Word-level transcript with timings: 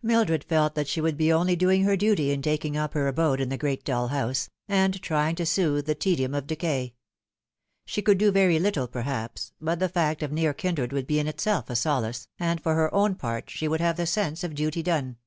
Mildred 0.00 0.42
felt 0.44 0.74
that 0.74 0.88
she 0.88 1.02
would 1.02 1.18
be 1.18 1.30
only 1.30 1.54
doing 1.54 1.82
her 1.84 1.98
duty 1.98 2.30
in 2.32 2.40
taking 2.40 2.78
up 2.78 2.94
her 2.94 3.08
abode 3.08 3.42
in 3.42 3.50
the 3.50 3.58
great 3.58 3.84
dull 3.84 4.08
house, 4.08 4.48
and 4.66 5.02
trying 5.02 5.34
to 5.36 5.44
soothe 5.44 5.84
the 5.84 5.94
tedium 5.94 6.32
of 6.34 6.46
decay. 6.46 6.94
She 7.84 8.00
could 8.00 8.16
do 8.16 8.30
very 8.32 8.58
little, 8.58 8.88
perhaps, 8.88 9.52
but 9.60 9.78
the 9.78 9.90
fact 9.90 10.22
of 10.22 10.32
near 10.32 10.54
kindred 10.54 10.94
would 10.94 11.06
be 11.06 11.18
in 11.18 11.26
itself 11.28 11.68
a 11.68 11.76
solace, 11.76 12.26
and 12.38 12.58
for 12.58 12.74
her 12.74 12.90
own 12.94 13.16
part 13.16 13.48
slie 13.48 13.68
would 13.68 13.82
have 13.82 13.98
the 13.98 14.06
sense 14.06 14.42
of 14.42 14.54
duty 14.54 14.82
done. 14.82 15.18